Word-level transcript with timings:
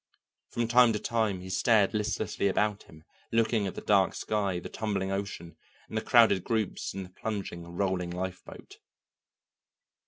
From 0.49 0.67
time 0.67 0.93
to 0.93 0.99
time 0.99 1.41
he 1.41 1.49
stared 1.51 1.93
listlessly 1.93 2.47
about 2.47 2.81
him, 2.85 3.03
looking 3.31 3.67
at 3.67 3.75
the 3.75 3.81
dark 3.81 4.15
sky, 4.15 4.57
the 4.59 4.67
tumbling 4.67 5.11
ocean, 5.11 5.55
and 5.87 5.95
the 5.95 6.01
crowded 6.01 6.43
groups 6.43 6.95
in 6.95 7.03
the 7.03 7.09
plunging, 7.09 7.67
rolling 7.75 8.09
lifeboat. 8.09 8.79